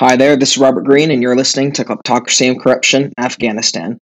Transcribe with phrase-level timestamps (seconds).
[0.00, 3.98] Hi there, this is Robert Green, and you're listening to Kleptocracy and Corruption, Afghanistan.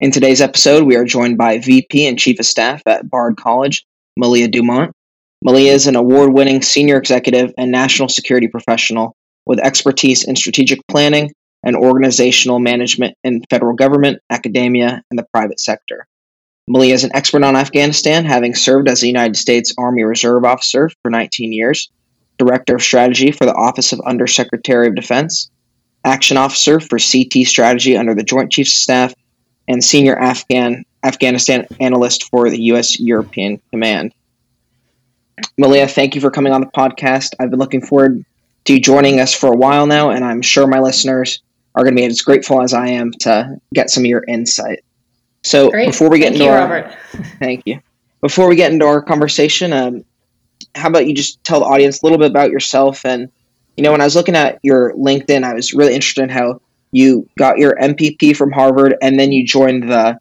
[0.00, 3.84] In today's episode, we are joined by VP and Chief of Staff at Bard College,
[4.16, 4.90] Malia Du Mont.
[5.42, 9.14] Malia is an award winning senior executive and national security professional
[9.44, 11.30] with expertise in strategic planning
[11.62, 16.06] and organizational management in federal government, academia, and the private sector.
[16.66, 20.90] Malia is an expert on Afghanistan, having served as a United States Army Reserve officer
[21.02, 21.90] for 19 years
[22.38, 25.50] Director of Strategy for the Office of Undersecretary of Defense,
[26.04, 29.14] Action Officer for CT Strategy under the Joint Chiefs of Staff,
[29.68, 32.98] and Senior Afghan Afghanistan Analyst for the U.S.
[32.98, 34.14] European Command.
[35.58, 37.34] Malia, thank you for coming on the podcast.
[37.38, 38.24] I've been looking forward
[38.64, 41.42] to you joining us for a while now, and I'm sure my listeners
[41.74, 44.84] are going to be as grateful as I am to get some of your insight.
[45.42, 45.86] So Great.
[45.86, 46.96] before we get Thank into you, our Robert.
[47.38, 47.80] thank you,
[48.20, 50.04] before we get into our conversation, um,
[50.74, 53.04] how about you just tell the audience a little bit about yourself?
[53.04, 53.30] And
[53.76, 56.60] you know, when I was looking at your LinkedIn, I was really interested in how
[56.92, 60.18] you got your MPP from Harvard, and then you joined the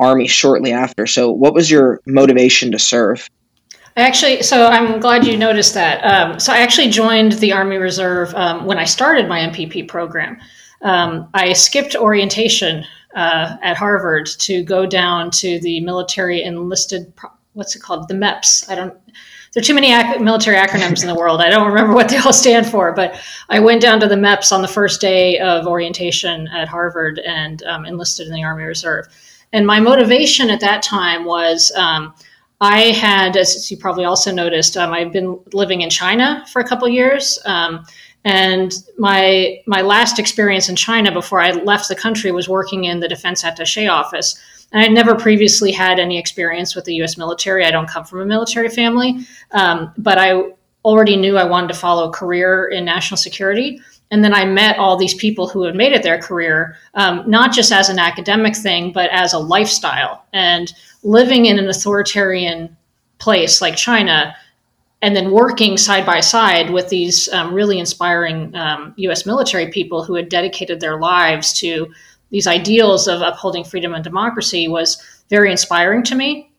[0.00, 1.06] Army shortly after.
[1.06, 3.28] So, what was your motivation to serve?
[3.96, 6.04] I actually, so I'm glad you noticed that.
[6.04, 10.38] Um, so I actually joined the Army Reserve um, when I started my MPP program.
[10.82, 17.10] Um, I skipped orientation uh, at Harvard to go down to the military enlisted.
[17.54, 18.08] What's it called?
[18.08, 18.70] The MEPS.
[18.70, 18.94] I don't.
[19.56, 21.40] There are too many ac- military acronyms in the world.
[21.40, 22.92] I don't remember what they all stand for.
[22.92, 23.18] But
[23.48, 27.62] I went down to the MEPS on the first day of orientation at Harvard and
[27.62, 29.06] um, enlisted in the Army Reserve.
[29.54, 31.72] And my motivation at that time was.
[31.74, 32.14] Um,
[32.58, 36.66] I had, as you probably also noticed, um, I've been living in China for a
[36.66, 37.84] couple years, um,
[38.24, 43.00] and my my last experience in China before I left the country was working in
[43.00, 44.38] the defense attaché office.
[44.72, 47.16] And I never previously had any experience with the U.S.
[47.16, 47.64] military.
[47.64, 50.50] I don't come from a military family, um, but I
[50.84, 53.80] already knew I wanted to follow a career in national security.
[54.10, 57.52] And then I met all these people who had made it their career, um, not
[57.52, 60.24] just as an academic thing, but as a lifestyle.
[60.32, 62.76] And living in an authoritarian
[63.18, 64.34] place like China,
[65.02, 70.02] and then working side by side with these um, really inspiring um, US military people
[70.02, 71.92] who had dedicated their lives to
[72.30, 76.50] these ideals of upholding freedom and democracy was very inspiring to me.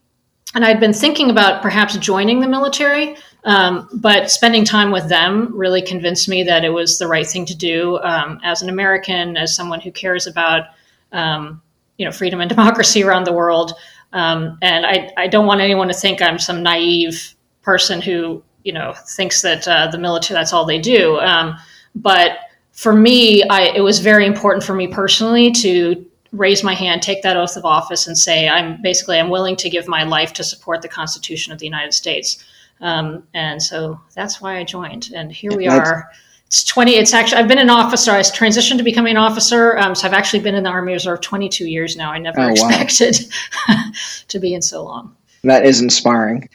[0.56, 5.56] And I'd been thinking about perhaps joining the military, um, but spending time with them
[5.56, 9.36] really convinced me that it was the right thing to do um, as an American,
[9.36, 10.68] as someone who cares about
[11.12, 11.62] um,
[11.98, 13.74] you know freedom and democracy around the world.
[14.14, 18.72] Um, and I, I don't want anyone to think I'm some naive person who you
[18.72, 21.20] know thinks that uh, the military that's all they do.
[21.20, 21.58] Um,
[21.94, 22.38] but
[22.78, 27.24] for me, I, it was very important for me personally to raise my hand, take
[27.24, 30.44] that oath of office, and say I'm basically I'm willing to give my life to
[30.44, 32.46] support the Constitution of the United States.
[32.80, 35.10] Um, and so that's why I joined.
[35.16, 36.08] And here we are.
[36.46, 36.92] It's 20.
[36.92, 38.12] It's actually I've been an officer.
[38.12, 39.76] I transitioned to becoming an officer.
[39.80, 42.12] Um, so I've actually been in the Army Reserve 22 years now.
[42.12, 42.70] I never Oh, wow.
[42.80, 43.34] expected
[44.28, 45.16] to be in so long.
[45.44, 46.48] That is inspiring.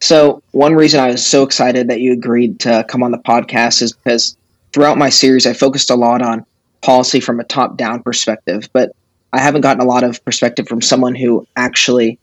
[0.00, 3.80] So, one reason I was so excited that you agreed to come on the podcast
[3.80, 4.36] is because
[4.72, 6.44] throughout my series, I focused a lot on
[6.80, 8.92] policy from a top down perspective, but
[9.32, 12.18] I haven't gotten a lot of perspective from someone who actually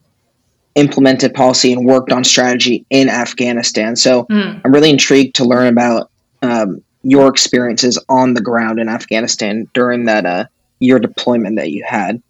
[0.76, 3.96] implemented policy and worked on strategy in Afghanistan.
[3.96, 4.62] So, Mm.
[4.64, 6.10] I'm really intrigued to learn about
[6.42, 10.46] um, your experiences on the ground in Afghanistan during that uh,
[10.80, 12.22] year deployment that you had.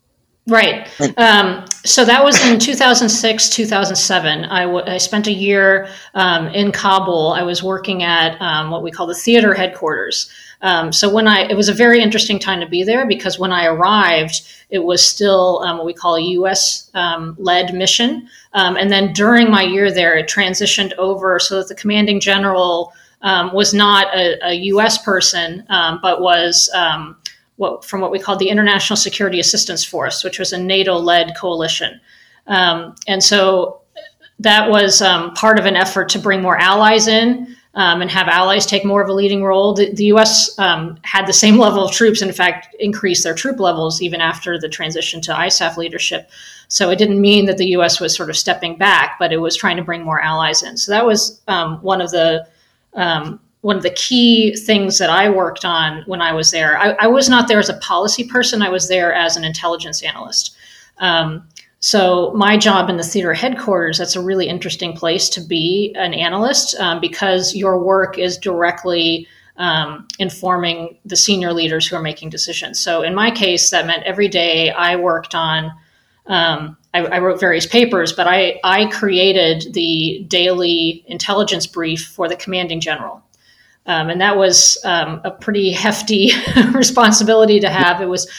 [0.48, 0.88] Right.
[1.18, 4.46] Um, so that was in 2006, 2007.
[4.46, 7.34] I, w- I spent a year um, in Kabul.
[7.34, 10.30] I was working at um, what we call the theater headquarters.
[10.62, 13.52] Um, so when I, it was a very interesting time to be there because when
[13.52, 16.92] I arrived, it was still um, what we call a U.S.
[16.94, 18.28] Um, led mission.
[18.54, 22.94] Um, and then during my year there, it transitioned over so that the commanding general
[23.22, 25.04] um, was not a, a U.S.
[25.04, 27.18] person, um, but was um,
[27.58, 32.00] what, from what we called the International Security Assistance Force, which was a NATO-led coalition.
[32.48, 33.82] Um, and so
[34.40, 38.28] that was um, part of an effort to bring more allies in um, and have
[38.28, 39.74] allies take more of a leading role.
[39.74, 40.58] The, the U.S.
[40.60, 44.60] Um, had the same level of troops, in fact, increased their troop levels even after
[44.60, 46.30] the transition to ISAF leadership.
[46.68, 48.00] So it didn't mean that the U.S.
[48.00, 50.78] was sort of stepping back, but it was trying to bring more allies in.
[50.78, 52.48] So that was um, one of the
[52.94, 56.78] um, one of the key things that I worked on when I was there.
[56.78, 60.04] I, I, was not there as a policy person; I was there as an intelligence
[60.04, 60.56] analyst.
[61.00, 61.48] Um,
[61.80, 66.14] so my job in the theater headquarters, that's a really interesting place to be an
[66.14, 69.28] analyst um, because your work is directly
[69.58, 72.80] um, informing the senior leaders who are making decisions.
[72.80, 75.72] So in my case, that meant every day I worked on,
[76.28, 82.30] um, I, I, wrote various papers, but I, I created the daily intelligence brief for
[82.30, 83.25] the commanding general.
[83.88, 86.32] Um, and that was um, a pretty hefty
[86.74, 88.02] responsibility to have.
[88.02, 88.30] It was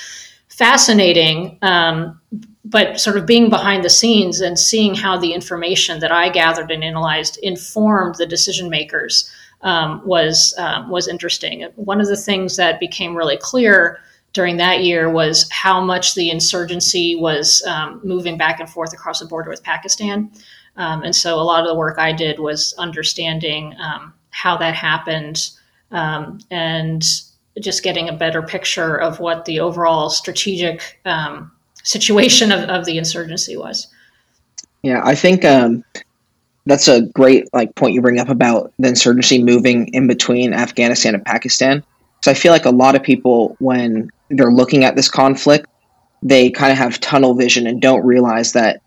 [0.49, 2.21] fascinating, um,
[2.65, 6.71] but sort of being behind the scenes and seeing how the information that I gathered
[6.71, 9.31] and analyzed informed the decision makers
[9.63, 11.63] um, was um, was interesting.
[11.77, 14.01] One of the things that became really clear
[14.33, 19.21] during that year was how much the insurgency was um, moving back and forth across
[19.21, 20.31] the border with Pakistan.
[20.77, 24.75] Um, and so a lot of the work I did was understanding um, how that
[24.75, 25.49] happened
[25.93, 27.03] um, and
[27.59, 31.51] just getting a better picture of what the overall strategic um,
[31.83, 33.87] situation of, of, the insurgency was.
[34.83, 35.83] Yeah, I think um,
[36.67, 41.15] that's a great like point you bring up about the insurgency moving in between Afghanistan
[41.15, 41.83] and Pakistan.
[42.23, 45.67] So I feel like a lot of people, when they're looking at this conflict,
[46.23, 48.83] they kind of have tunnel vision and don't realize that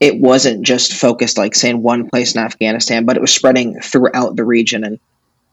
[0.00, 3.80] it wasn't just focused like say in one place in Afghanistan, but it was spreading
[3.80, 4.84] throughout the region.
[4.84, 4.98] And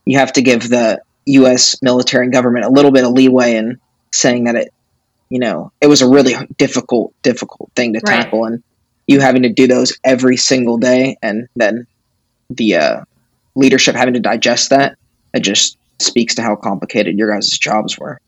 [0.06, 1.82] you have to give the U.S.
[1.82, 3.80] military and government a little bit of leeway in
[4.12, 4.74] saying that it,
[5.30, 8.24] you know, it was a really difficult, difficult thing to right.
[8.24, 8.64] tackle, and
[9.08, 11.88] you having to do those every single day, and then
[12.52, 13.02] the uh,
[13.56, 14.98] leadership having to digest that.
[15.34, 18.22] It just speaks to how complicated your guys' jobs were.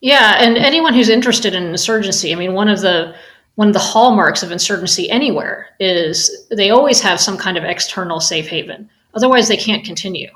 [0.00, 3.14] Yeah, and anyone who's interested in insurgency, I mean, one of the
[3.54, 8.20] one of the hallmarks of insurgency anywhere is they always have some kind of external
[8.20, 8.88] safe haven.
[9.14, 10.30] Otherwise, they can't continue.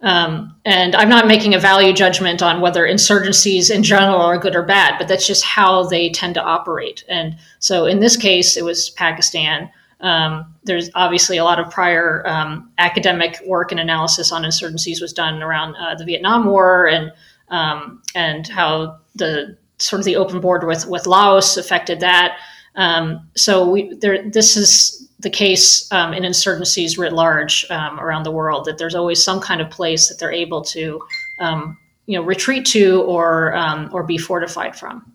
[0.00, 4.54] Um, and I'm not making a value judgment on whether insurgencies in general are good
[4.54, 7.04] or bad, but that's just how they tend to operate.
[7.08, 9.70] And so in this case, it was Pakistan.
[10.00, 15.12] Um, there's obviously a lot of prior um, academic work and analysis on insurgencies was
[15.12, 17.12] done around uh, the Vietnam War and
[17.48, 22.38] um, and how the sort of the open border with with Laos affected that.
[22.74, 28.22] Um, so we there this is the case um, in insurgencies writ large um, around
[28.22, 31.00] the world that there's always some kind of place that they're able to
[31.40, 31.76] um,
[32.06, 35.12] you know retreat to or um, or be fortified from.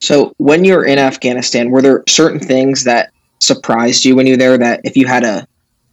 [0.00, 3.10] So when you're in Afghanistan, were there certain things that
[3.40, 5.46] surprised you when you were there that if you had a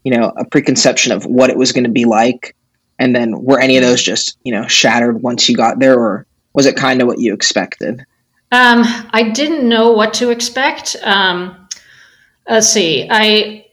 [0.03, 2.55] you know a preconception of what it was going to be like
[2.99, 6.25] and then were any of those just you know shattered once you got there or
[6.55, 8.05] was it kind of what you expected
[8.51, 11.67] um, i didn't know what to expect um,
[12.49, 13.65] let's see i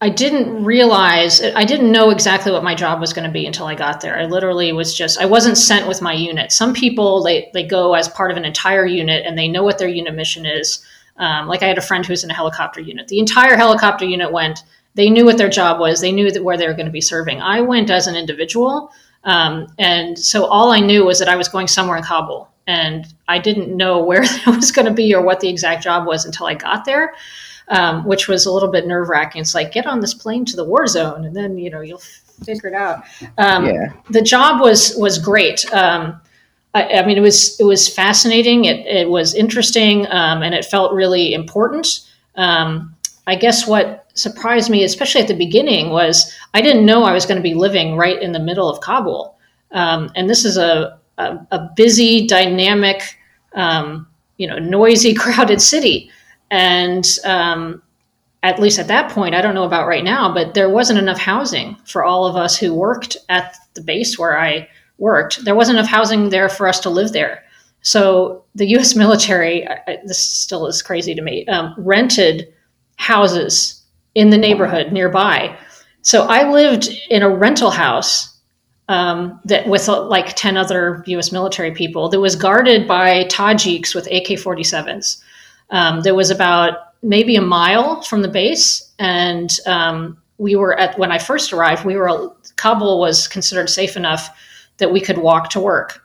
[0.00, 3.66] i didn't realize i didn't know exactly what my job was going to be until
[3.66, 7.22] i got there i literally was just i wasn't sent with my unit some people
[7.22, 10.14] they, they go as part of an entire unit and they know what their unit
[10.14, 10.84] mission is
[11.16, 13.08] um, like I had a friend who's in a helicopter unit.
[13.08, 14.64] The entire helicopter unit went.
[14.94, 16.00] They knew what their job was.
[16.00, 17.40] They knew that where they were going to be serving.
[17.40, 18.90] I went as an individual,
[19.24, 23.06] um, and so all I knew was that I was going somewhere in Kabul, and
[23.28, 26.24] I didn't know where that was going to be or what the exact job was
[26.24, 27.14] until I got there,
[27.68, 29.40] um, which was a little bit nerve wracking.
[29.40, 32.02] It's like get on this plane to the war zone, and then you know you'll
[32.44, 33.04] figure it out.
[33.38, 33.92] Um, yeah.
[34.10, 35.72] The job was was great.
[35.72, 36.20] Um,
[36.74, 38.64] I, I, mean, it was it was fascinating.
[38.64, 42.00] It it was interesting, um, and it felt really important.
[42.34, 42.96] Um,
[43.26, 47.26] I guess what surprised me, especially at the beginning, was I didn't know I was
[47.26, 49.36] going to be living right in the middle of Kabul,
[49.72, 53.18] um, and this is a a, a busy, dynamic,
[53.54, 54.06] um,
[54.38, 56.10] you know, noisy, crowded city,
[56.50, 57.82] and um,
[58.42, 61.18] at least at that point, I don't know about right now, but there wasn't enough
[61.18, 64.68] housing for all of us who worked at the base where I
[64.98, 67.42] worked, there wasn't enough housing there for us to live there.
[67.82, 68.94] So the U.S.
[68.94, 72.52] military, I, this still is crazy to me, um, rented
[72.96, 73.81] houses
[74.14, 75.56] in the neighborhood nearby.
[76.02, 78.36] So I lived in a rental house
[78.88, 81.32] um, that with uh, like ten other U.S.
[81.32, 85.22] military people that was guarded by Tajiks with AK-47s.
[85.70, 90.98] Um, there was about maybe a mile from the base, and um, we were at
[90.98, 91.84] when I first arrived.
[91.84, 94.28] We were Kabul was considered safe enough
[94.78, 96.02] that we could walk to work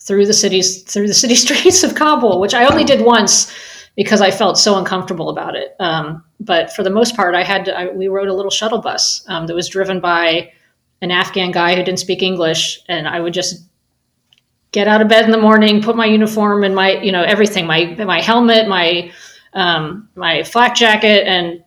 [0.00, 3.52] through the cities through the city streets of Kabul, which I only did once
[3.96, 5.74] because I felt so uncomfortable about it.
[5.80, 8.80] Um, but for the most part, I had to, I, we rode a little shuttle
[8.80, 10.52] bus um, that was driven by
[11.00, 13.64] an Afghan guy who didn't speak English, and I would just
[14.72, 17.66] get out of bed in the morning, put my uniform and my you know everything,
[17.66, 19.10] my my helmet, my
[19.54, 21.62] um, my flak jacket, and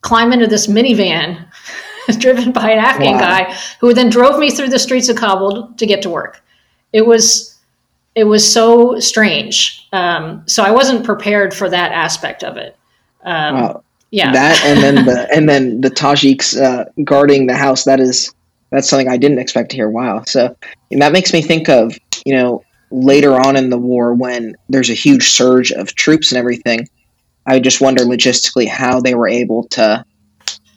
[0.00, 1.46] climb into this minivan
[2.18, 3.20] driven by an Afghan wow.
[3.20, 6.42] guy who then drove me through the streets of Kabul to get to work.
[6.92, 7.51] It was
[8.14, 9.86] it was so strange.
[9.92, 12.76] Um, so I wasn't prepared for that aspect of it.
[13.24, 13.84] Um, wow.
[14.10, 17.84] Yeah, that and then the and then the Tajiks uh, guarding the house.
[17.84, 18.34] That is
[18.70, 19.88] that's something I didn't expect to hear.
[19.88, 20.24] Wow.
[20.26, 20.54] So
[20.90, 24.94] that makes me think of you know later on in the war when there's a
[24.94, 26.88] huge surge of troops and everything.
[27.46, 30.04] I just wonder logistically how they were able to,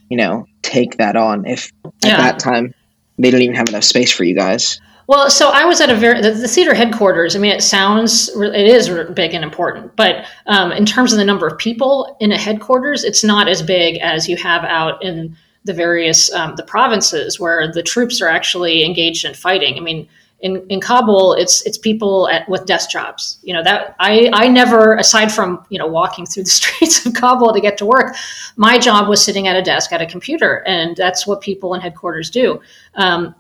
[0.10, 2.18] you know, take that on if at yeah.
[2.18, 2.74] that time
[3.20, 4.80] they didn't even have enough space for you guys.
[5.08, 7.36] Well, so I was at a very the, the theater headquarters.
[7.36, 11.26] I mean, it sounds it is big and important, but um, in terms of the
[11.26, 15.36] number of people in a headquarters, it's not as big as you have out in
[15.64, 19.78] the various um, the provinces where the troops are actually engaged in fighting.
[19.78, 20.08] I mean,
[20.40, 23.38] in, in Kabul, it's it's people at, with desk jobs.
[23.44, 27.14] You know that I I never, aside from you know walking through the streets of
[27.14, 28.16] Kabul to get to work,
[28.56, 31.82] my job was sitting at a desk at a computer, and that's what people in
[31.82, 32.60] headquarters do.
[32.96, 33.36] Um,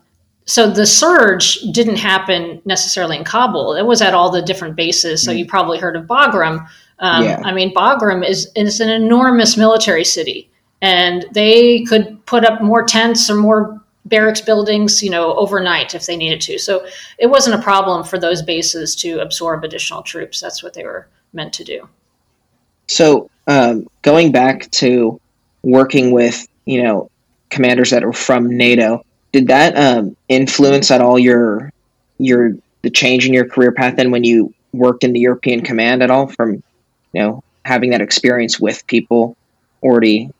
[0.45, 3.73] so the surge didn't happen necessarily in Kabul.
[3.73, 5.23] It was at all the different bases.
[5.23, 5.39] So mm.
[5.39, 6.67] you probably heard of Bagram.
[6.99, 7.41] Um, yeah.
[7.43, 10.49] I mean, Bagram is is an enormous military city,
[10.81, 16.05] and they could put up more tents or more barracks buildings, you know, overnight if
[16.05, 16.59] they needed to.
[16.59, 16.85] So
[17.17, 20.39] it wasn't a problem for those bases to absorb additional troops.
[20.39, 21.89] That's what they were meant to do.
[22.87, 25.19] So um, going back to
[25.63, 27.09] working with, you know,
[27.49, 29.03] commanders that are from NATO
[29.35, 31.69] did that um, influence at all your
[32.19, 36.01] your the change in your career path then when you worked in the European Command
[36.01, 39.35] at all from you know having that experience with people
[39.83, 40.31] already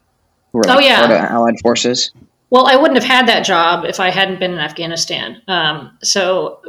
[0.53, 0.99] who were oh, yeah.
[0.99, 2.11] part of Allied forces?
[2.49, 5.41] Well, I wouldn't have had that job if I hadn't been in Afghanistan.
[5.49, 6.61] Um, so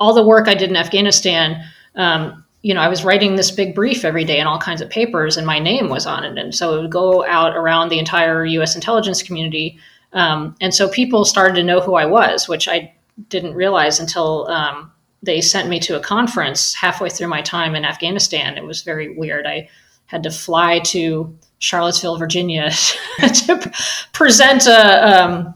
[0.00, 1.62] all the work I did in Afghanistan,
[1.96, 4.88] um, you know, I was writing this big brief every day in all kinds of
[4.88, 7.98] papers, and my name was on it, and so it would go out around the
[7.98, 8.74] entire U.S.
[8.74, 9.78] intelligence community
[10.14, 12.94] um, and so people started to know who I was, which I
[13.28, 14.90] didn't realize until um,
[15.22, 18.56] they sent me to a conference halfway through my time in Afghanistan.
[18.56, 19.46] It was very weird.
[19.46, 19.68] I
[20.06, 22.70] had to fly to Charlottesville, Virginia
[23.18, 23.72] to
[24.12, 25.54] present a, um,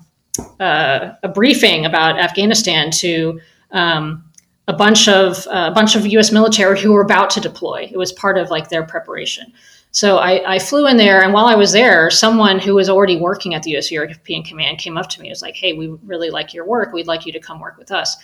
[0.58, 4.24] uh, a briefing about Afghanistan to um,
[4.66, 6.32] a bunch of uh, a bunch of U.S.
[6.32, 7.88] military who were about to deploy.
[7.90, 9.52] It was part of like their preparation.
[9.90, 13.16] So I, I, flew in there, and while I was there, someone who was already
[13.16, 13.90] working at the U.S.
[13.90, 15.28] European Command came up to me.
[15.28, 16.92] It was like, "Hey, we really like your work.
[16.92, 18.16] We'd like you to come work with us."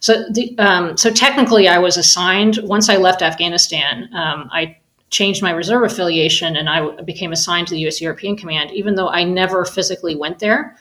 [0.00, 4.10] So, the, um, so technically, I was assigned once I left Afghanistan.
[4.12, 4.76] Um, I
[5.10, 8.00] changed my reserve affiliation, and I became assigned to the U.S.
[8.00, 10.76] European Command, even though I never physically went there.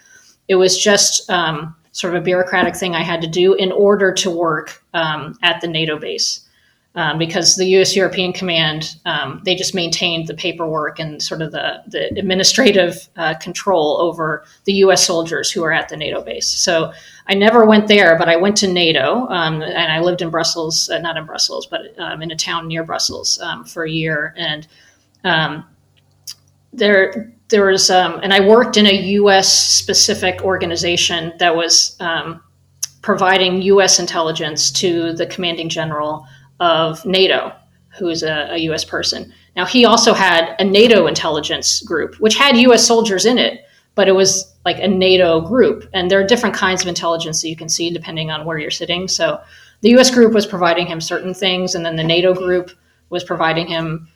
[0.48, 4.12] It was just um, sort of a bureaucratic thing I had to do in order
[4.12, 6.44] to work um, at the NATO base
[6.96, 7.96] um, because the U.S.
[7.96, 13.34] European Command um, they just maintained the paperwork and sort of the the administrative uh,
[13.36, 15.06] control over the U.S.
[15.06, 16.48] soldiers who are at the NATO base.
[16.48, 16.94] So
[17.28, 20.90] I never went there, but I went to NATO um, and I lived in Brussels,
[20.90, 24.34] uh, not in Brussels, but um, in a town near Brussels um, for a year,
[24.38, 24.68] and
[25.24, 25.66] um,
[26.74, 29.52] there there was and I worked in a U.S.
[29.52, 31.98] specific organization that was
[33.02, 34.00] providing U.S.
[34.00, 36.26] intelligence to the commanding general
[36.60, 37.54] of NATO,
[37.98, 38.84] who is a, a U.S.
[38.84, 39.34] person.
[39.56, 42.86] Now, he also had a NATO intelligence group, which had U.S.
[42.86, 45.88] soldiers in it, but it was like a NATO group.
[45.94, 48.72] And there are different kinds of intelligence that you can see depending on where you're
[48.72, 49.08] sitting.
[49.08, 49.40] So
[49.82, 50.10] the U.S.
[50.10, 52.72] group was providing him certain things, and then the NATO group
[53.10, 54.08] was providing him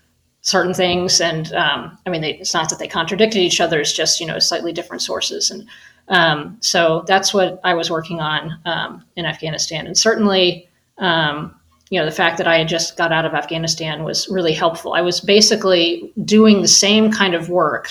[0.42, 1.20] certain things.
[1.20, 4.26] And um, I mean, they, it's not that they contradicted each other; it's just you
[4.26, 5.52] know slightly different sources.
[5.52, 5.68] And
[6.08, 9.86] um, so that's what I was working on um, in Afghanistan.
[9.86, 11.54] And certainly, um,
[11.90, 14.94] you know, the fact that I had just got out of Afghanistan was really helpful.
[14.94, 17.90] I was basically doing the same kind of work,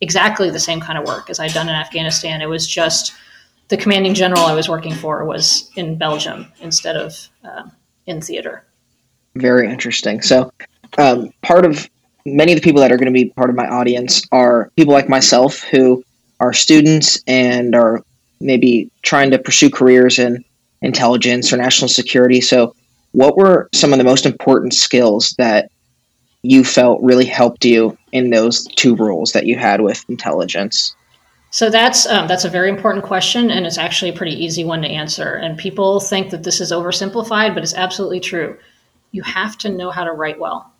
[0.00, 2.42] exactly the same kind of work as I'd done in Afghanistan.
[2.42, 3.12] It was just
[3.68, 7.68] the commanding general I was working for was in Belgium instead of uh,
[8.06, 8.64] in theater.
[9.34, 10.22] Very interesting.
[10.22, 10.52] So,
[10.98, 11.88] um, part of
[12.24, 14.94] many of the people that are going to be part of my audience are people
[14.94, 16.02] like myself who
[16.40, 18.02] are students and are
[18.40, 20.44] maybe trying to pursue careers in
[20.82, 22.40] intelligence or national security.
[22.40, 22.74] So,
[23.12, 25.70] what were some of the most important skills that
[26.42, 30.94] you felt really helped you in those two roles that you had with intelligence?
[31.50, 34.82] So that's um, that's a very important question, and it's actually a pretty easy one
[34.82, 35.34] to answer.
[35.36, 38.58] And people think that this is oversimplified, but it's absolutely true.
[39.12, 40.70] You have to know how to write well.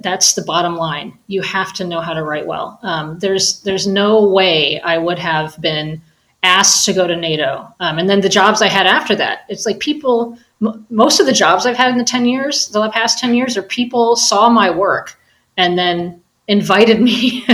[0.00, 1.18] That's the bottom line.
[1.26, 2.78] You have to know how to write well.
[2.82, 6.00] Um, there's there's no way I would have been
[6.42, 9.40] asked to go to NATO, um, and then the jobs I had after that.
[9.48, 13.18] It's like people most of the jobs I've had in the 10 years, the past
[13.18, 15.18] 10 years, are people saw my work
[15.56, 17.44] and then invited me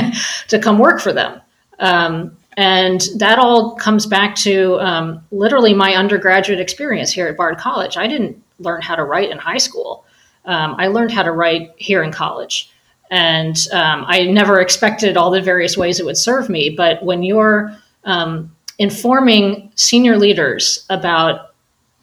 [0.49, 1.41] to come work for them.
[1.79, 7.59] Um, and that all comes back to um, literally my undergraduate experience here at Bard
[7.59, 7.97] College.
[7.97, 10.05] I didn't learn how to write in high school.
[10.45, 12.71] Um, I learned how to write here in college.
[13.11, 16.71] And um, I never expected all the various ways it would serve me.
[16.71, 21.54] But when you're um, informing senior leaders about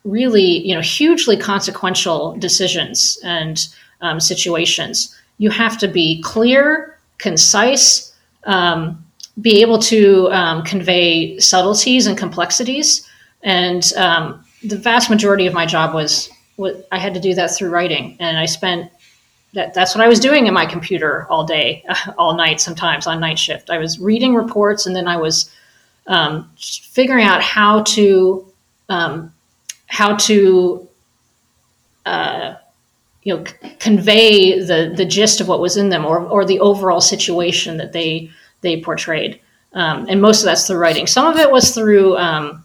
[0.04, 3.68] really, you know, hugely consequential decisions and
[4.02, 5.16] um, situations.
[5.38, 8.14] You have to be clear, concise,
[8.46, 9.04] um,
[9.40, 13.08] be able to um, convey subtleties and complexities.
[13.44, 17.52] And um, the vast majority of my job was, was I had to do that
[17.52, 18.92] through writing, and I spent
[19.54, 21.84] that, that's what I was doing in my computer all day,
[22.18, 23.70] all night, sometimes on night shift.
[23.70, 25.52] I was reading reports and then I was
[26.08, 28.46] um, figuring out how to
[28.90, 29.34] um,
[29.92, 30.88] how to
[32.06, 32.56] uh,
[33.24, 33.44] you know
[33.80, 37.92] convey the the gist of what was in them or or the overall situation that
[37.92, 38.32] they
[38.62, 39.40] they portrayed.
[39.74, 41.08] Um, and most of that's through writing.
[41.08, 42.64] Some of it was through um,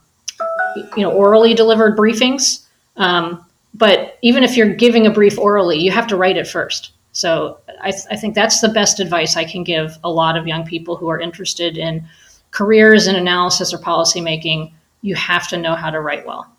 [0.96, 2.64] you know orally delivered briefings.
[2.96, 6.92] Um, but even if you're giving a brief orally, you have to write it first.
[7.12, 10.46] So I, th- I think that's the best advice I can give a lot of
[10.46, 12.06] young people who are interested in
[12.52, 14.72] careers in analysis or policymaking.
[15.02, 16.55] You have to know how to write well.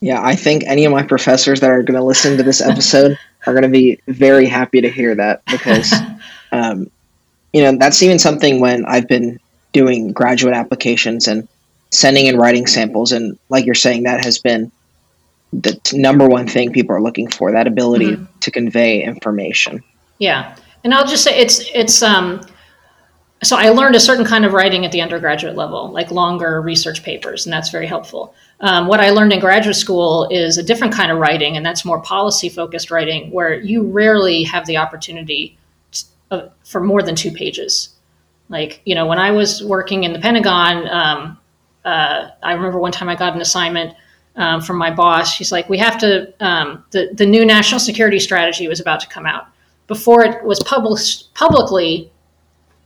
[0.00, 3.18] Yeah, I think any of my professors that are going to listen to this episode
[3.46, 5.92] are going to be very happy to hear that because,
[6.52, 6.90] um,
[7.52, 9.40] you know, that's even something when I've been
[9.72, 11.48] doing graduate applications and
[11.90, 13.12] sending and writing samples.
[13.12, 14.70] And like you're saying, that has been
[15.52, 18.38] the t- number one thing people are looking for that ability mm-hmm.
[18.40, 19.82] to convey information.
[20.18, 20.54] Yeah.
[20.84, 22.40] And I'll just say it's, it's, um,
[23.42, 27.04] so I learned a certain kind of writing at the undergraduate level, like longer research
[27.04, 28.34] papers, and that's very helpful.
[28.60, 31.84] Um, what I learned in graduate school is a different kind of writing, and that's
[31.84, 35.56] more policy focused writing, where you rarely have the opportunity
[35.92, 37.90] to, for more than two pages.
[38.48, 41.38] Like, you know, when I was working in the Pentagon, um,
[41.84, 43.94] uh, I remember one time I got an assignment
[44.34, 45.32] um, from my boss.
[45.32, 49.08] She's like, "We have to." Um, the the new national security strategy was about to
[49.08, 49.46] come out.
[49.86, 52.10] Before it was published publicly,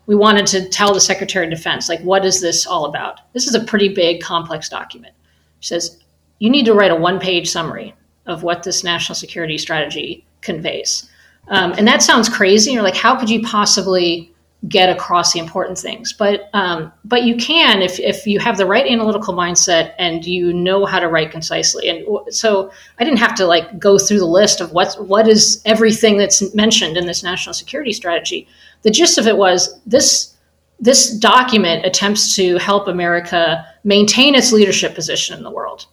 [0.06, 3.20] we wanted to tell the Secretary of Defense, like, what is this all about?
[3.32, 5.14] This is a pretty big, complex document.
[5.60, 5.98] She says,
[6.38, 7.94] you need to write a one page summary
[8.26, 11.08] of what this national security strategy conveys.
[11.48, 12.72] Um, and that sounds crazy.
[12.72, 14.32] You're like, how could you possibly
[14.68, 16.12] get across the important things?
[16.12, 20.52] But um, but you can if if you have the right analytical mindset and you
[20.52, 21.88] know how to write concisely.
[21.88, 25.60] And so I didn't have to like go through the list of what what is
[25.64, 28.48] everything that's mentioned in this national security strategy
[28.82, 30.34] the gist of it was this
[30.80, 35.86] this document attempts to help America maintain its leadership position in the world.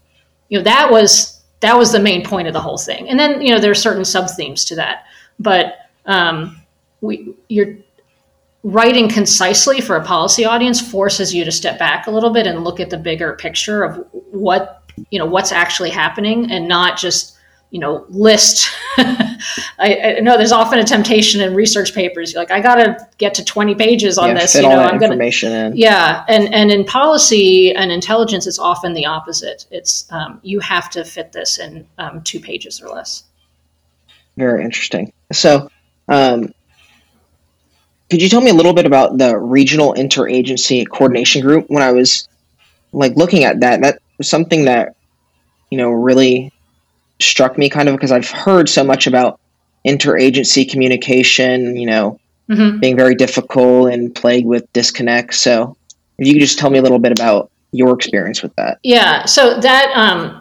[0.49, 3.07] You know, that was that was the main point of the whole thing.
[3.09, 5.03] And then, you know, there are certain sub themes to that.
[5.37, 6.59] But um,
[7.01, 7.77] we you're
[8.63, 12.63] writing concisely for a policy audience forces you to step back a little bit and
[12.63, 17.37] look at the bigger picture of what you know what's actually happening and not just
[17.71, 18.69] you know list.
[18.97, 23.45] I, I, know there's often a temptation in research papers like i gotta get to
[23.45, 25.77] 20 pages on yeah, this you know i'm gonna information in.
[25.77, 29.65] yeah and and in policy and intelligence it's often the opposite.
[29.71, 33.23] It's um, you have to fit this in um, two pages or less.
[34.37, 35.11] Very interesting.
[35.31, 35.69] So
[36.07, 36.53] um,
[38.09, 41.91] could you tell me a little bit about the regional interagency coordination group when i
[41.91, 42.27] was
[42.91, 44.95] like looking at that that was something that
[45.69, 46.51] you know really
[47.19, 49.39] struck me kind of because I've heard so much about
[49.85, 52.19] interagency communication, you know,
[52.49, 52.79] mm-hmm.
[52.79, 55.39] being very difficult and plagued with disconnects.
[55.39, 55.75] So
[56.17, 58.79] if you could just tell me a little bit about your experience with that.
[58.83, 59.25] Yeah.
[59.25, 60.38] So that, um,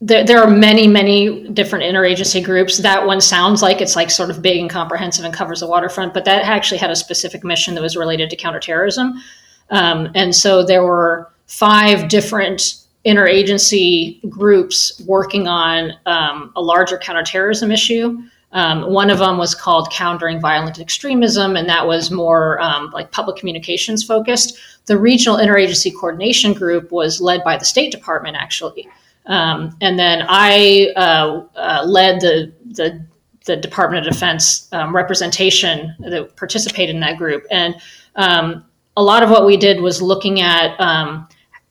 [0.00, 2.78] there, there are many, many different interagency groups.
[2.78, 6.14] That one sounds like it's like sort of big and comprehensive and covers the waterfront,
[6.14, 9.20] but that actually had a specific mission that was related to counterterrorism.
[9.68, 17.70] Um, and so there were five different interagency groups working on um, a larger counterterrorism
[17.70, 18.18] issue.
[18.52, 23.12] Um, one of them was called Countering Violent Extremism, and that was more um, like
[23.12, 24.58] public communications focused.
[24.86, 28.88] The Regional Interagency Coordination Group was led by the State Department, actually.
[29.26, 33.04] Um, and then I uh, uh, led the, the,
[33.44, 37.44] the, Department of Defense um, representation that participated in that group.
[37.50, 37.76] And
[38.16, 38.64] um,
[38.96, 40.76] a lot of what we did was looking at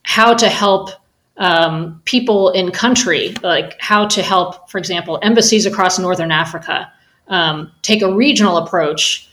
[0.03, 0.91] how to help
[1.37, 6.91] um, people in country, like how to help, for example, embassies across Northern Africa
[7.29, 9.28] um, take a regional approach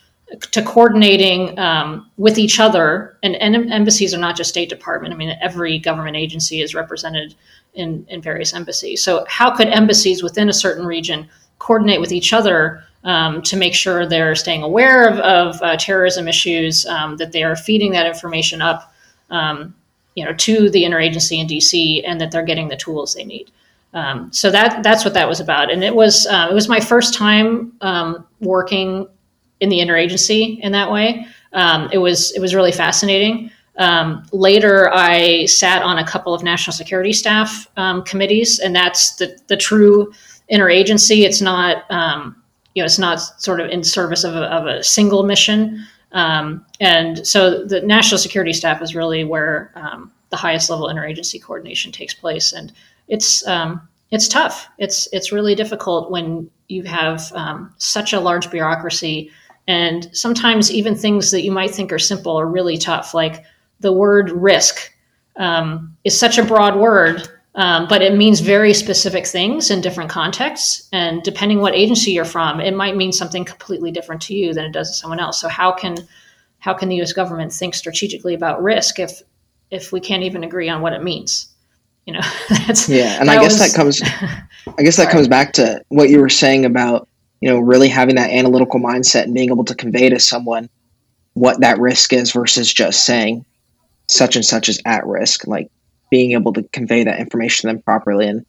[0.51, 3.17] to coordinating um, with each other.
[3.23, 5.13] And, and, embassies are not just State Department.
[5.13, 7.35] I mean, every government agency is represented
[7.73, 9.01] in, in various embassies.
[9.01, 13.73] So, how could embassies within a certain region coordinate with each other um, to make
[13.73, 18.05] sure they're staying aware of, of uh, terrorism issues, um, that they are feeding that
[18.05, 18.93] information up
[19.29, 19.73] um,
[20.15, 23.51] you know to the interagency in DC and that they're getting the tools they need.
[23.93, 26.79] Um, so that that's what that was about, and it was uh, it was my
[26.79, 29.07] first time um, working
[29.59, 31.25] in the interagency in that way.
[31.53, 33.51] Um, it was it was really fascinating.
[33.77, 39.15] Um, later, I sat on a couple of national security staff um, committees, and that's
[39.15, 40.11] the the true
[40.51, 41.25] interagency.
[41.25, 42.35] It's not um,
[42.73, 45.85] you know it's not sort of in service of a, of a single mission.
[46.11, 51.41] Um, and so the national security staff is really where um, the highest level interagency
[51.41, 52.73] coordination takes place, and
[53.07, 53.43] it's
[54.09, 54.69] it's tough.
[54.77, 57.31] It's it's really difficult when you have
[57.77, 59.31] such a large bureaucracy,
[59.67, 63.13] and sometimes even things that you might think are simple are really tough.
[63.13, 63.43] Like
[63.79, 64.93] the word risk
[65.35, 70.09] um, is such a broad word, um, but it means very specific things in different
[70.09, 70.87] contexts.
[70.93, 74.65] And depending what agency you're from, it might mean something completely different to you than
[74.65, 75.41] it does to someone else.
[75.41, 75.97] So how can
[76.59, 77.13] how can the U.S.
[77.13, 79.21] government think strategically about risk if
[79.69, 81.53] if we can't even agree on what it means?
[82.05, 83.19] You know, that's yeah.
[83.19, 84.01] And I guess was, that comes,
[84.79, 87.07] I guess that comes back to what you were saying about
[87.41, 90.69] you know really having that analytical mindset and being able to convey to someone
[91.33, 93.45] what that risk is versus just saying
[94.09, 95.45] such and such is at risk.
[95.47, 95.69] Like
[96.09, 98.45] being able to convey that information to them properly and,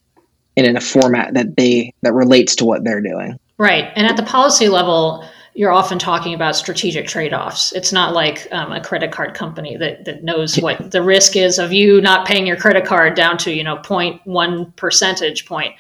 [0.57, 3.39] and in a format that they that relates to what they're doing.
[3.59, 3.93] Right.
[3.97, 5.25] And at the policy level,
[5.55, 7.73] you're often talking about strategic trade-offs.
[7.73, 11.59] It's not like um, a credit card company that, that knows what the risk is
[11.59, 15.75] of you not paying your credit card down to you know 0.1 percentage point.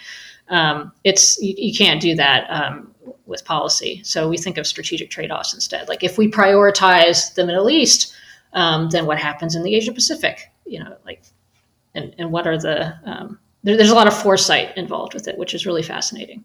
[0.48, 2.92] Um, it's you, you, can't do that um,
[3.26, 4.00] with policy.
[4.04, 5.88] So we think of strategic trade-offs instead.
[5.88, 8.14] Like if we prioritize the Middle East,
[8.52, 10.50] um, then what happens in the Asia Pacific?
[10.66, 11.22] You know, like
[11.94, 15.36] and, and what are the um, there, there's a lot of foresight involved with it,
[15.38, 16.44] which is really fascinating.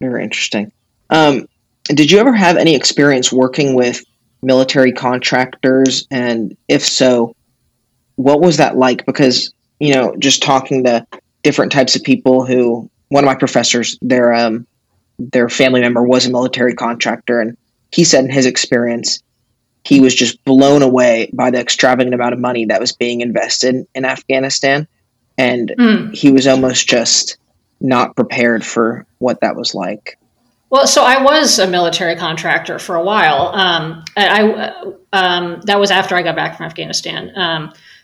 [0.00, 0.72] Very interesting.
[1.10, 1.46] Um,
[1.84, 4.04] did you ever have any experience working with
[4.42, 7.34] military contractors, and if so,
[8.16, 9.06] what was that like?
[9.06, 11.06] Because you know, just talking to
[11.42, 14.66] different types of people who one of my professors, their um,
[15.18, 17.56] their family member was a military contractor, and
[17.92, 19.22] he said in his experience,
[19.84, 23.86] he was just blown away by the extravagant amount of money that was being invested
[23.94, 24.86] in Afghanistan.
[25.36, 26.14] And mm.
[26.14, 27.36] he was almost just
[27.80, 30.18] not prepared for what that was like.
[30.70, 33.48] Well, so I was a military contractor for a while.
[33.48, 37.26] Um, I um, that was after I got back from Afghanistan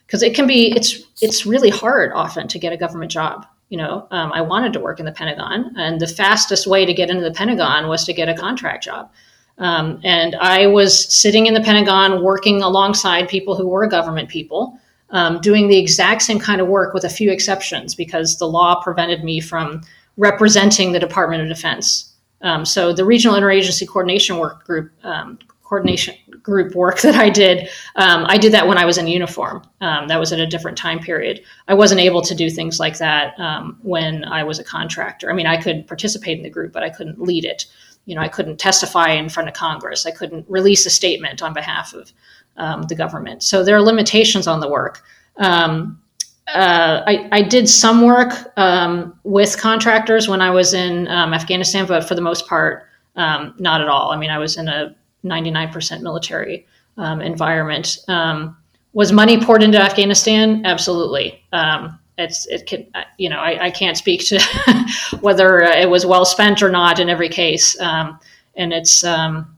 [0.04, 3.46] because um, it can be it's it's really hard often to get a government job.
[3.68, 6.94] You know, um, I wanted to work in the Pentagon, and the fastest way to
[6.94, 9.10] get into the Pentagon was to get a contract job.
[9.58, 14.78] Um, and I was sitting in the Pentagon working alongside people who were government people,
[15.10, 18.80] um, doing the exact same kind of work with a few exceptions because the law
[18.82, 19.82] prevented me from
[20.16, 22.12] representing the Department of Defense.
[22.42, 26.14] Um, so the regional interagency coordination work group um, coordination
[26.48, 29.62] group work that I did, um, I did that when I was in uniform.
[29.80, 31.42] Um, that was at a different time period.
[31.68, 33.34] I wasn't able to do things like that
[33.82, 35.30] when I was a contractor.
[35.30, 37.66] I mean, I could participate in the group, but I couldn't lead it
[38.08, 40.06] you know, I couldn't testify in front of Congress.
[40.06, 42.10] I couldn't release a statement on behalf of
[42.56, 43.42] um, the government.
[43.42, 45.02] So there are limitations on the work.
[45.36, 46.00] Um,
[46.48, 51.84] uh, I, I, did some work um, with contractors when I was in um, Afghanistan,
[51.86, 52.84] but for the most part,
[53.16, 54.10] um, not at all.
[54.10, 57.98] I mean, I was in a 99% military um, environment.
[58.92, 60.64] was money poured into Afghanistan?
[60.64, 61.42] Absolutely
[62.18, 64.40] it's it can uh, you know I, I can't speak to
[65.20, 68.18] whether uh, it was well spent or not in every case um,
[68.56, 69.56] and it's um,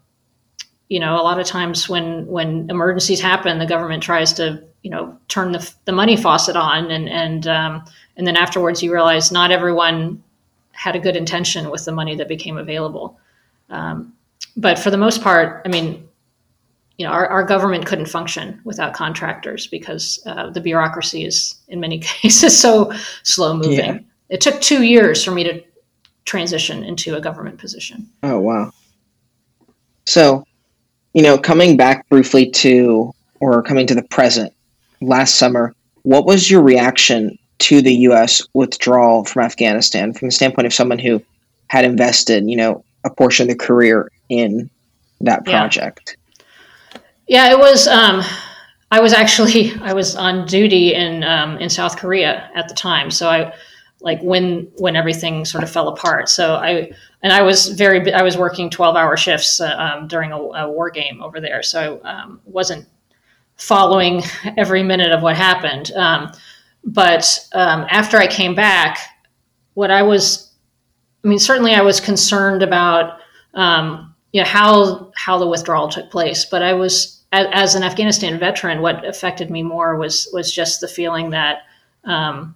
[0.89, 4.91] you know a lot of times when when emergencies happen the government tries to you
[4.91, 7.85] know turn the, the money faucet on and and um,
[8.17, 10.23] and then afterwards you realize not everyone
[10.73, 13.19] had a good intention with the money that became available
[13.71, 14.13] um,
[14.61, 16.09] but for the most part I mean
[17.01, 21.81] you know, our, our government couldn't function without contractors because uh, the bureaucracy is, in
[21.81, 22.93] many cases, so
[23.23, 23.79] slow moving.
[23.79, 23.99] Yeah.
[24.29, 25.65] It took two years for me to
[26.27, 28.07] transition into a government position.
[28.23, 28.73] Oh, wow.
[30.05, 30.45] So,
[31.15, 34.53] you know, coming back briefly to, or coming to the present,
[35.01, 38.47] last summer, what was your reaction to the U.S.
[38.53, 41.23] withdrawal from Afghanistan from the standpoint of someone who
[41.69, 44.71] had invested, you know, a portion of their career in
[45.21, 46.17] that project?
[47.27, 47.87] Yeah, it was.
[47.87, 48.23] Um,
[48.91, 53.11] I was actually I was on duty in um, in South Korea at the time,
[53.11, 53.53] so I
[54.01, 56.29] like when when everything sort of fell apart.
[56.29, 56.91] So I
[57.23, 60.71] and I was very I was working twelve hour shifts uh, um, during a, a,
[60.71, 62.89] war game over there, so I um, wasn't
[63.57, 64.23] following
[64.57, 65.93] every minute of what happened.
[65.93, 66.33] Um,
[66.83, 68.99] but um, after I came back,
[69.75, 70.51] what I was,
[71.23, 73.21] I mean, certainly I was concerned about
[73.53, 77.83] um, you know how how the withdrawal took place, but I was as, as, an
[77.83, 81.63] Afghanistan veteran, what affected me more was was just the feeling that
[82.05, 82.55] um,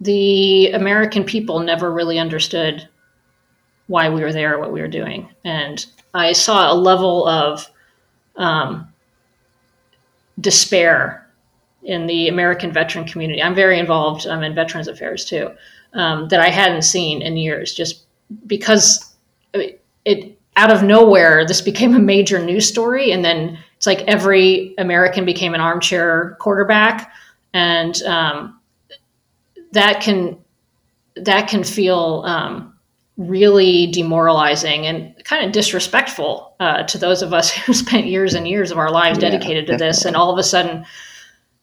[0.00, 2.88] the American people never really understood
[3.86, 7.68] why we were there, what we were doing, and I saw a level of
[8.36, 8.88] um,
[10.40, 11.28] despair
[11.82, 13.42] in the American veteran community.
[13.42, 15.50] I'm very involved um, in Veterans Affairs too,
[15.92, 18.06] um, that I hadn't seen in years, just
[18.46, 19.14] because
[20.04, 24.74] it out of nowhere, this became a major news story, and then it's like every
[24.78, 27.12] American became an armchair quarterback,
[27.52, 28.60] and um,
[29.72, 30.38] that can
[31.16, 32.74] that can feel um,
[33.16, 38.46] really demoralizing and kind of disrespectful uh, to those of us who spent years and
[38.46, 39.88] years of our lives yeah, dedicated to definitely.
[39.88, 40.84] this, and all of a sudden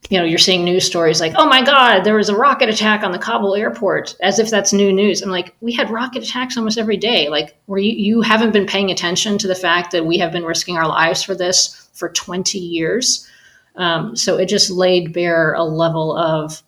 [0.09, 3.03] you know, you're seeing news stories like, oh my God, there was a rocket attack
[3.03, 5.21] on the Kabul airport, as if that's new news.
[5.21, 7.29] I'm like, we had rocket attacks almost every day.
[7.29, 10.43] Like, where you, you haven't been paying attention to the fact that we have been
[10.43, 13.27] risking our lives for this for 20 years.
[13.75, 16.61] Um, so it just laid bare a level of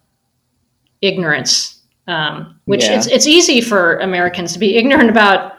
[1.02, 2.98] ignorance, um, which yeah.
[2.98, 5.54] it's, it's easy for Americans to be ignorant about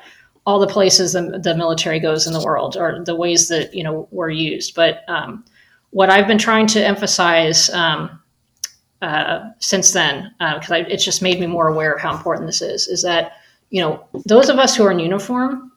[0.46, 3.82] all the places the, the military goes in the world or the ways that, you
[3.82, 4.74] know, we're used.
[4.74, 5.44] But, um,
[5.94, 8.20] what I've been trying to emphasize um,
[9.00, 12.60] uh, since then, because uh, it's just made me more aware of how important this
[12.60, 13.34] is, is that
[13.70, 15.70] you know those of us who are in uniform,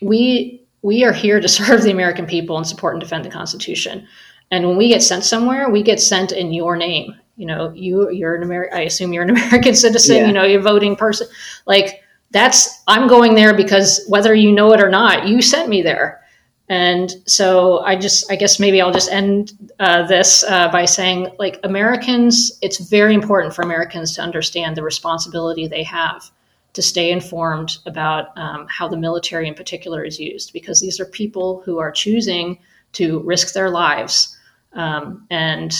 [0.00, 4.06] we we are here to serve the American people and support and defend the Constitution.
[4.52, 7.12] And when we get sent somewhere, we get sent in your name.
[7.36, 8.78] You know, you you're an American.
[8.78, 10.18] I assume you're an American citizen.
[10.18, 10.26] Yeah.
[10.28, 11.26] You know, you're a voting person.
[11.66, 15.82] Like that's I'm going there because whether you know it or not, you sent me
[15.82, 16.22] there.
[16.68, 21.28] And so I just, I guess maybe I'll just end uh, this uh, by saying,
[21.38, 26.28] like, Americans, it's very important for Americans to understand the responsibility they have
[26.72, 31.06] to stay informed about um, how the military in particular is used, because these are
[31.06, 32.58] people who are choosing
[32.92, 34.36] to risk their lives.
[34.72, 35.72] Um, and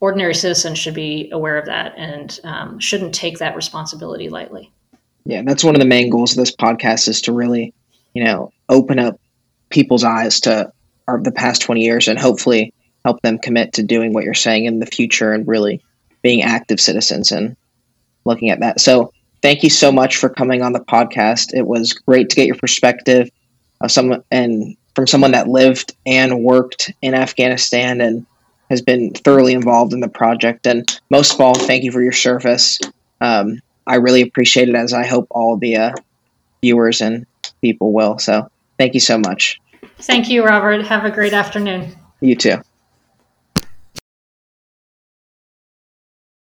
[0.00, 4.72] ordinary citizens should be aware of that and um, shouldn't take that responsibility lightly.
[5.26, 7.72] Yeah, that's one of the main goals of this podcast is to really,
[8.14, 9.20] you know, open up
[9.72, 10.72] people's eyes to
[11.08, 12.72] our, the past 20 years and hopefully
[13.04, 15.82] help them commit to doing what you're saying in the future and really
[16.22, 17.56] being active citizens and
[18.24, 18.80] looking at that.
[18.80, 21.52] So, thank you so much for coming on the podcast.
[21.52, 23.28] It was great to get your perspective
[23.80, 28.26] of someone and from someone that lived and worked in Afghanistan and
[28.70, 30.66] has been thoroughly involved in the project.
[30.66, 32.78] And most of all, thank you for your service.
[33.20, 35.92] Um, I really appreciate it, as I hope all the uh,
[36.62, 37.26] viewers and
[37.60, 38.18] people will.
[38.18, 38.48] So,
[38.82, 39.60] thank you so much.
[39.98, 40.84] Thank you, Robert.
[40.86, 41.94] Have a great afternoon.
[42.20, 42.56] You too.